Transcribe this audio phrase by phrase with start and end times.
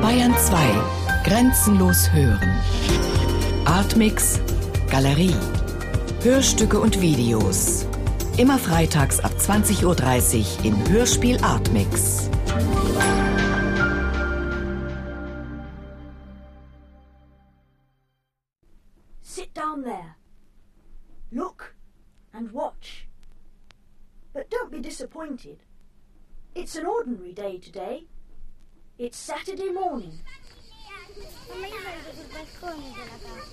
[0.00, 0.56] Bayern 2.
[1.24, 2.60] Grenzenlos hören.
[3.64, 4.40] Artmix.
[4.90, 5.36] Galerie.
[6.24, 7.86] Hörstücke und Videos.
[8.38, 12.28] Immer freitags ab 20.30 Uhr im Hörspiel Artmix.
[19.20, 20.16] Sit down there.
[21.30, 21.76] Look
[22.32, 23.06] and watch.
[24.32, 25.58] But don't be disappointed.
[26.56, 28.08] It's an ordinary day today.
[29.02, 30.16] It's Saturday morning.
[31.48, 31.74] Mamma io
[32.30, 33.50] balcone della casa.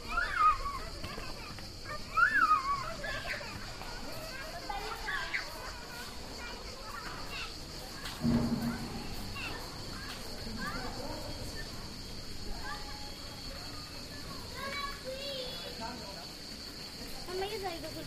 [17.26, 17.60] Mamma io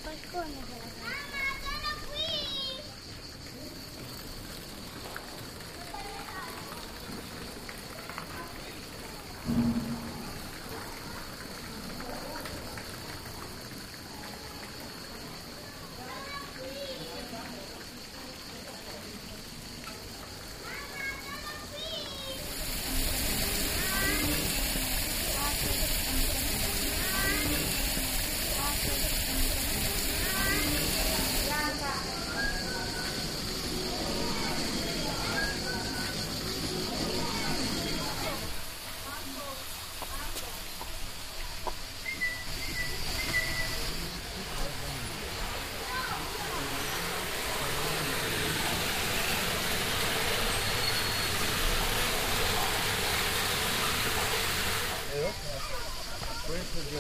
[0.05, 1.42] balcone della casa.
[55.13, 56.97] Cuerpo de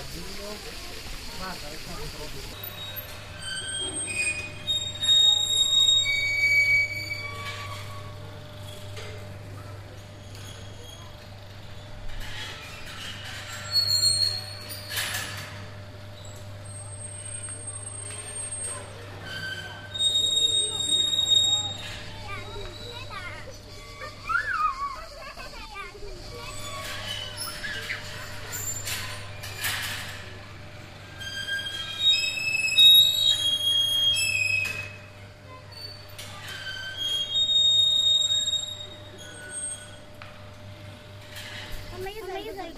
[42.32, 42.72] Поехали.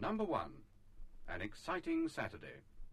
[0.00, 0.52] Number one,
[1.28, 2.62] an exciting Saturday.